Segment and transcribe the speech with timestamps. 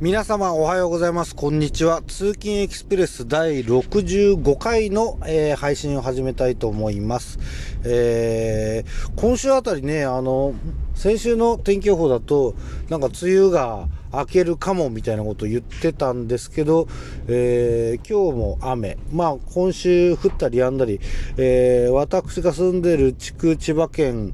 [0.00, 1.36] 皆様おはようございます。
[1.36, 2.00] こんにちは。
[2.00, 7.38] 通勤エクスプレス第65回の、えー、配信を始めたいと思います。
[7.84, 10.54] えー、今週あたりね、あの、
[10.94, 12.54] 先週の天気予報だと、
[12.88, 16.88] なんか梅雨が明けるかもみたいなことを言ってたんですけど、
[17.28, 18.96] えー、今日も雨。
[19.12, 20.98] まあ今週降ったり止んだり、
[21.36, 24.32] えー、私が住んでる地区千葉県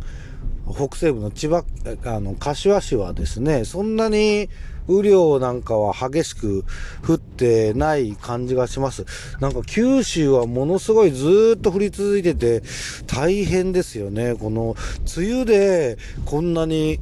[0.73, 1.65] 北西部の千葉、
[2.05, 4.49] あの、柏市はですね、そんなに
[4.89, 6.65] 雨量なんかは激しく
[7.07, 9.05] 降ってない感じがします。
[9.41, 12.63] なんか九州はものすごいずっと降り続いてて
[13.07, 14.35] 大変ですよね。
[14.35, 14.77] この
[15.17, 16.99] 梅雨でこんなに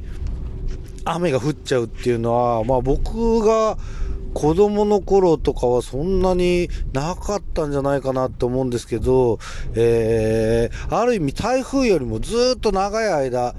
[1.05, 3.77] 雨が降っちゃうっていうのは、まあ僕が
[4.33, 9.39] 子供の頃とかはそんなになかったんじゃないかなって思うんですけど、
[9.75, 13.55] えー、ある意味台風よりもずっと長い間、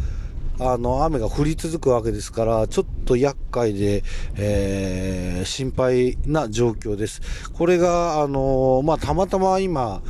[0.58, 4.02] あの、雨が降り続くわけですから、ちょっと厄介で、
[4.36, 7.20] えー、心配な状況です。
[7.52, 10.02] これが、あのまあ、たまたま今、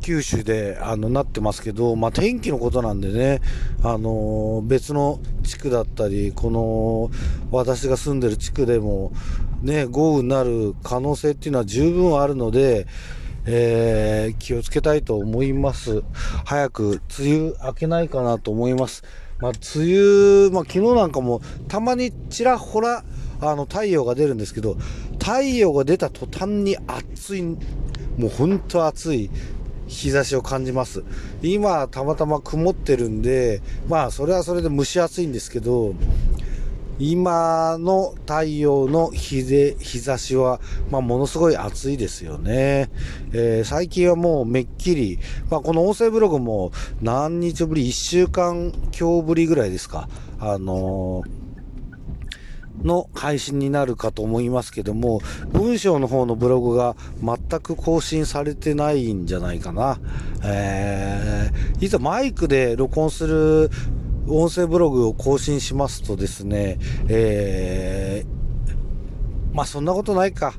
[0.00, 3.40] 九州であのなってますけど、まあ、天気のことなんでね、
[3.82, 7.10] あの別の地区だったり、この
[7.50, 9.12] 私が住んでる地区でも、
[9.62, 12.86] ね、豪雨になる可能性っていうのは十分あるので、
[13.46, 16.02] えー、気をつけたいと思います。
[16.44, 19.04] 早く梅雨明けないかなと思います。
[19.40, 23.04] まあ、梅雨、まあ、昨日なんかもたまにちらほら
[23.40, 24.76] あの太陽が出るんですけど、
[25.18, 27.56] 太陽が出た途端に暑い、も
[28.24, 29.30] う本当暑い
[29.86, 31.02] 日差しを感じます。
[31.42, 35.94] 今、たまたま曇ってるんで、まあ、それはそれで蒸し暑いんですけど、
[37.00, 42.90] 今の太陽の日で、日差しは、まあ、ものすごい暑いですよね。
[43.32, 45.18] えー、最近はもうめっきり、
[45.50, 50.08] まあ、この音声ブログも何日ぶり、1週間今日ぶりぐらいですか。
[50.38, 51.40] あのー
[52.84, 55.20] の配信になるかと思いますけども、
[55.52, 59.98] 文章の方のブログが全く更新されてないんじゃないかな。
[60.42, 63.70] えー、いざマイクで録音する
[64.30, 70.54] 音声ブログを更新しますとですね、えー、まあそんなことないか。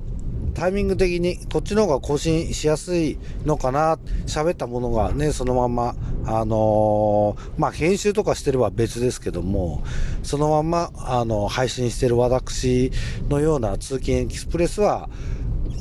[0.53, 3.97] タイミング的にこっちの方が更新しやすいのかな。
[4.25, 5.95] 喋ったものがね、そのまま、
[6.25, 9.83] あのー、まあ、編集とかしてれば別ですけども、
[10.23, 12.91] そのまま、あの、配信してる私
[13.29, 15.09] のような通勤エキスプレスは、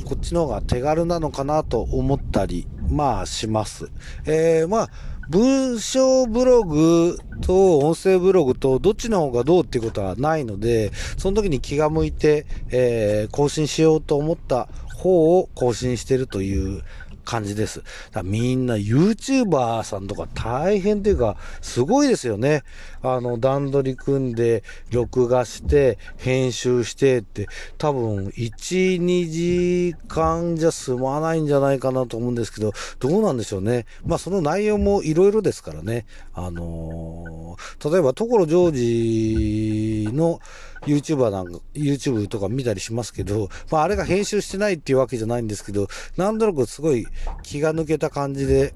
[0.05, 3.91] こっちの方が手軽なのかなと思ったり、まあ、します。
[4.27, 4.91] えー、まあ、
[5.29, 16.83] 文章ブログと音声ブログとどっちの方がどうっていうことはないので、その時に気が向いて、えー、更新しようと思った方を更新してるという
[17.25, 17.83] 感じです。
[18.13, 22.63] だみんな YouTuber さんとか大変っていうか、すごいですよね。
[23.03, 27.49] あの、段取り組んで、録画して、編集してって、
[27.79, 33.87] 多分、1、2時間じゃ済まないんじゃないかなと思うんですけど、どうなんでしょうね。
[34.05, 36.07] まあ、その内容もいろいろですからね。
[36.35, 40.41] あのー、例えば、所ジョージの
[40.83, 47.07] YouTuber なんか、YouTube とか見たりしますけど、まあ、あれが編集してないっていうわけじゃないんですけど、なんとなくすごい
[47.43, 48.75] 気が抜けた感じで、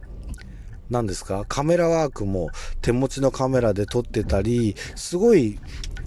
[0.91, 1.47] 何ですか？
[1.48, 2.50] カメラワークも
[2.82, 5.59] 手持ちのカメラで撮ってたり、すごい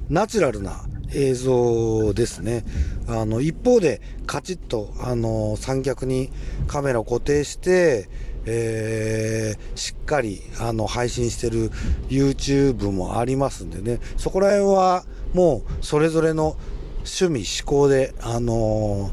[0.08, 2.64] ナチュラルな映像ですね。
[3.08, 6.32] あの、一方でカチッと、あの、三脚に
[6.68, 8.08] カメラを固定して、
[8.50, 11.70] えー、しっかり、あの、配信してる
[12.08, 14.00] YouTube もありますんでね。
[14.16, 15.04] そこら辺は、
[15.34, 16.56] もう、それぞれの
[17.00, 19.12] 趣味、思考で、あの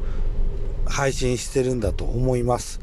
[0.87, 2.81] ー、配信してるんだと思います。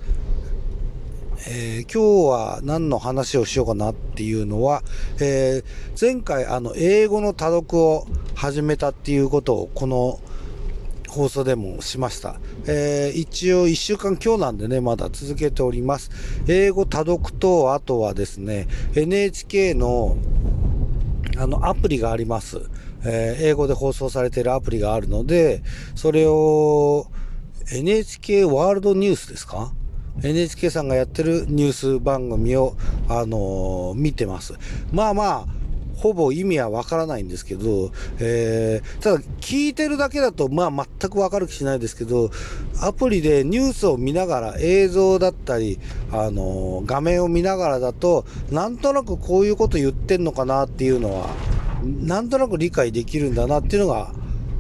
[1.48, 4.84] えー、今日は何の話をしようかなっていうのは、
[5.20, 10.20] えー、前回あの英語の多読を始めたっていうことをこの
[11.12, 12.40] 放送でもしました。
[12.68, 16.10] えー、一応1週間今日なんでね、まだ続けております。
[16.48, 20.16] 英語多読と、あとはですね、NHK の
[21.38, 22.62] あのアプリがあります。
[23.04, 25.64] えー、英語で放送されているアプリがあるので、
[25.96, 27.08] それを
[27.74, 29.74] NHK ワールドニュースですか
[30.24, 32.78] ？NHK さんがやってるニュース番組を、
[33.10, 34.54] あのー、見てます。
[34.94, 35.61] まあまあ、
[36.02, 42.32] ほぼ意味はわからないんですけど、えー、ただ聞いてるだけだと、まあ全くわかる気しないですけど、
[42.82, 45.80] アプリでニュースを見ながら映像だったり、
[46.12, 51.30] あのー、画面を見ながらだと、なんとなくこういうこと言ってんのかなっていうのは、
[51.84, 54.12] なんとなく理解できるんだなっていうのが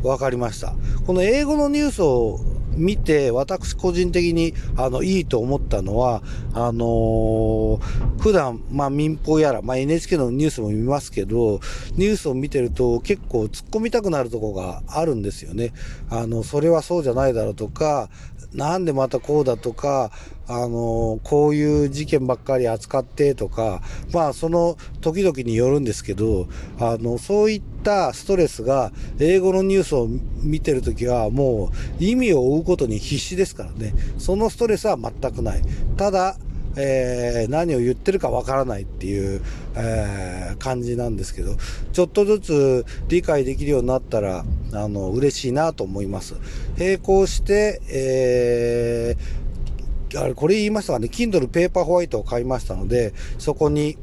[0.03, 0.75] 分かりました。
[1.07, 2.39] この英語のニュースを
[2.75, 6.23] 見て、私個人的に、あの、いいと思ったのは、
[6.53, 7.79] あのー、
[8.19, 11.59] 普段、まあ、民放やら、まあ、NHK のニュースも見ますけど、
[11.95, 15.73] ニュースを見てると結構突っ込みたくなるとこがあるんですよね。
[16.09, 18.09] あの、それはそうじゃないだろうとか、
[18.53, 20.11] なんでまたこうだとか、
[20.47, 23.81] あの、こういう事件ばっかり扱ってとか、
[24.13, 26.47] まあその時々によるんですけど、
[26.77, 30.07] あの、そういったたストレスが英語のニュースを
[30.41, 33.93] 見てるときはもう意味を追うことに必死ですからね。
[34.17, 35.61] そのストレスは全くない。
[35.97, 36.37] ただ、
[36.77, 39.41] えー、何を言ってるかわからないっていう、
[39.75, 41.55] えー、感じなんですけど、
[41.91, 46.35] ちょっとずつ理解できるようになったら、あの、嬉しいなと思います。
[46.77, 53.97] 並行して、えー、あれ、これ言いましたかね、Kindle Paper White を買いましたので、そこに、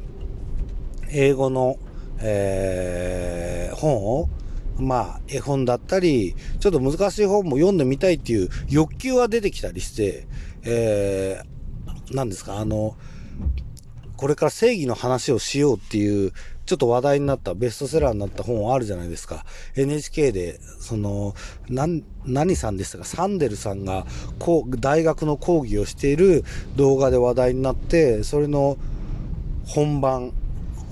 [1.11, 1.79] 英語の、
[2.21, 4.29] えー、本を、
[4.79, 10.27] まあ、絵本だったり、ちょっと難しい本も読んでみたいっていう欲求は出てきたりして、
[10.63, 12.97] えー、何ですか、あの、
[14.17, 16.33] これから正義の話をしようっていう、
[16.67, 19.47] ちょっと話題になったベストセラーになった本あるじゃないですか。
[19.75, 21.35] NHK で、その、
[21.71, 24.07] 何、何さんでしたか、サンデルさんが、
[24.39, 26.45] こう、大学の講義をしている
[26.77, 28.77] 動画で話題になって、それの
[29.65, 30.33] 本番、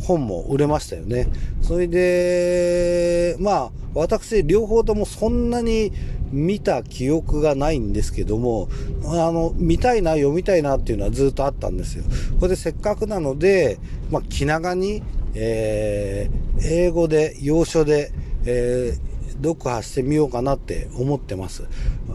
[0.03, 1.29] 本も売れましたよね。
[1.63, 5.93] それで、まあ、私、両方ともそんなに
[6.33, 8.69] 見た記憶がないんですけども、
[9.05, 12.05] あの、見たいな、読みたいなっていうのはずっとあったんですよ。
[12.39, 13.79] これでせっかくなので、
[14.11, 15.03] まあ、気長に、
[15.35, 18.13] えー、英語で、洋書で、
[18.45, 21.65] えー、読破してみようかなって思ってます。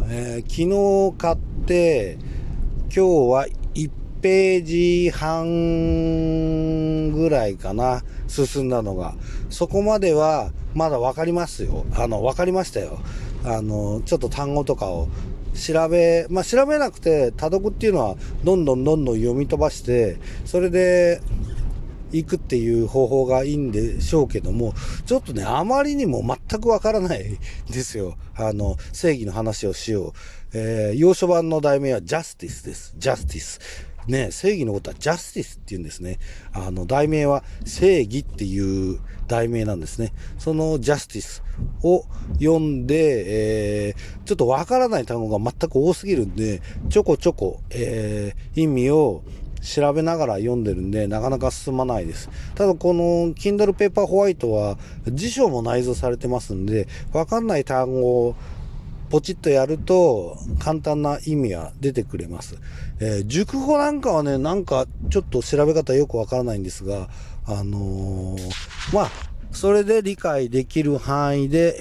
[0.10, 2.18] えー、昨日買って、
[2.94, 3.00] 今日
[3.32, 3.90] は1
[4.22, 5.46] ページ半
[7.10, 9.16] ぐらいかな、進んだのが。
[9.50, 11.86] そこまではまだわかりますよ。
[11.96, 13.00] あの、わかりましたよ。
[13.44, 15.08] あの、ちょっと単語とかを
[15.56, 21.22] 調べ、まあ、調べなくて、多読っていうのは、どんどんどんどん読み飛ばして、それで、
[22.12, 24.74] 行くっていう方法がいいんでしょうけども、
[25.06, 27.38] ちょっとね、あまりにも全くわからない
[27.70, 28.18] ですよ。
[28.36, 30.14] あの、正義の話をしよう。
[30.54, 32.94] えー、要所版の題名はジャスティスです。
[32.98, 33.60] ジャスティス。
[34.08, 36.20] ね、正義のことはジャスティスって言うんですね。
[36.54, 40.14] あの、題名は正義っていう題名なんですね。
[40.38, 41.44] そのジャスティス
[41.84, 42.06] を
[42.40, 49.24] 読んで、えー、ちょっとわからない単語が全く多すぎるんで、ちょこちょこ、えー、意味を
[49.62, 52.30] 調べながら読んでるんで、なかなか進まないです。
[52.56, 54.78] ただこの Kindle Paper White は
[55.08, 58.36] 辞書も内蔵されてますんで、わかんない単語を
[59.12, 62.56] ポチッとやると簡単な意味は出てくれます。
[63.02, 67.10] えー、熟語なんかはね、なんかちょっと調べ方よくわからないんですが、
[67.46, 69.12] あのー、まあ、
[69.52, 71.76] それで理解できる範囲で、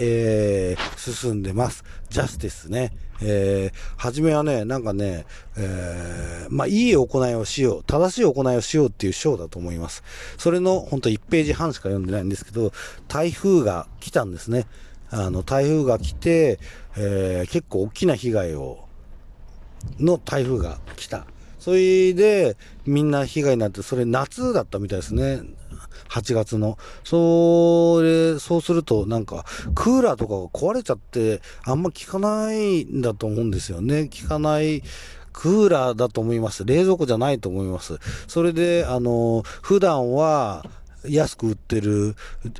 [0.72, 1.84] えー、進んでます。
[2.08, 2.92] ジャスティスね。
[3.22, 5.24] えー、初めはね、なんかね、
[5.56, 10.02] えー、まあ、いい行いをしよう、正しい行いをしようっていう章だと思います。
[10.36, 12.72] それの、ほんと1ページ半しか読んでないんですけど、
[13.06, 14.66] 台風が来たんですね。
[15.10, 16.58] あの、台風が来て、
[16.96, 18.86] えー、結構大きな被害を、
[19.98, 21.26] の台風が来た。
[21.58, 25.42] それで、みんな被害になって、それ夏だったみたいですね。
[26.08, 26.78] 8月の。
[27.04, 34.08] それ、そうするとなんか、クーラーとかが壊れちゃって、あんま効かないんだと思うんですよね。
[34.22, 34.82] 効かない。
[35.32, 36.64] クーラーだと思います。
[36.64, 37.98] 冷蔵庫じゃないと思います。
[38.26, 40.64] それで、あの、普段は
[41.04, 42.16] 安く売ってる、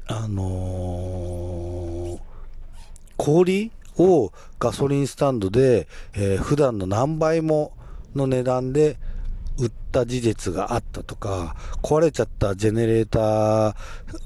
[0.06, 2.29] あのー
[3.20, 7.74] 氷をガソリンスタンドで、えー、普段の何倍も
[8.14, 8.96] の値段で
[9.58, 13.74] 売った事実があったとか、壊れちゃったジェネレーター、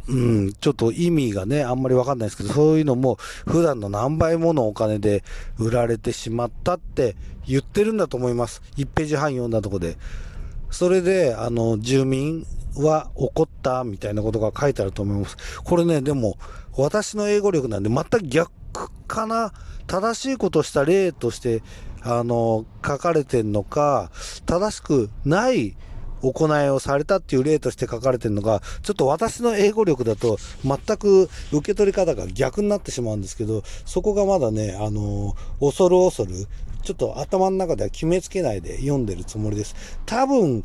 [0.07, 5.25] うん、ちょっと意味がね、あんまりわかんないですけど、そういうのも普段の何倍ものお金で
[5.59, 7.17] 売られてしまったって
[7.49, 8.63] 言ってるんだと思います。
[8.77, 9.99] 1ページ半読んだとこで。
[10.71, 12.47] それで、あの、住民
[12.77, 15.37] は怒ったみたいなことが書いてあると思います。
[15.65, 16.37] これね、でも、
[16.77, 18.53] 私の英語力なんで全く逆
[19.07, 19.53] かな？
[19.87, 21.63] 正しいことした例として、
[22.03, 24.11] あの、書かれてんのか、
[24.47, 25.77] 正しくない
[26.23, 36.47] 行いをされたっていう例として書かれてるのが、ちょっと私の英語力だと全く受け取り方が逆になってしまうんですけど、そこがまだね、あの、恐る恐る、
[36.83, 39.75] ちょっと頭の中では決めつけないで読んでるつもりです。
[40.07, 40.65] 多分、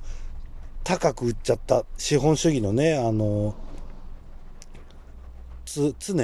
[0.86, 3.54] 高く売っちゃった資本主義のね、あの、
[5.66, 6.16] つ、常、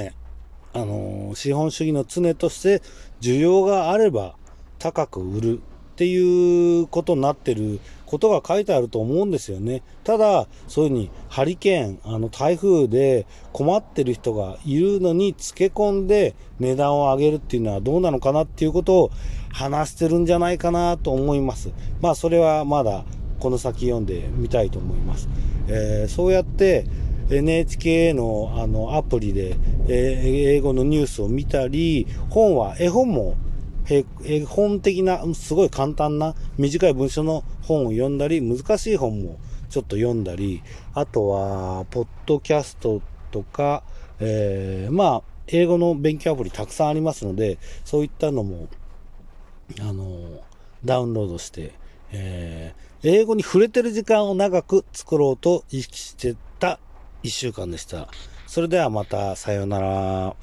[0.76, 2.82] あの資本主義の常として
[3.22, 4.36] 需要があれば
[4.78, 5.60] 高く売るっ
[5.96, 9.82] ていうことになってることが書いてあると思うんですよね。
[10.04, 19.10] ただ、そういうふうにハリケーン、あの台風で困ってる人がいるのにつけ込んで値段を上げるっていうのはどうなのかなっていうことを
[19.50, 21.70] 話してるんじゃないかなと思います。
[22.02, 23.06] まあそれはまだ
[23.40, 25.30] この先読んでみたいと思います。
[25.68, 26.84] えー、そうやって
[27.30, 29.56] NHK のあのアプリで、
[29.88, 33.36] え、英語のニュースを見たり、本は絵本も
[33.88, 39.38] 絵本的な、すごい簡単な短い文章の本を読んだり、難しい本も
[39.70, 40.62] ちょっと読んだり、
[40.94, 43.84] あとは、ポッドキャストとか、
[44.18, 48.68] えー、まあ、英語の勉強アプリたくさんありますので、そういったのも、
[49.80, 50.42] あの、
[50.84, 51.72] ダウンロードして、
[52.10, 56.80] えー、英語に触れてる時間を長く作ろうと意識してた
[57.26, 58.08] 1週間でした。
[58.46, 60.36] それではまた、さようなら。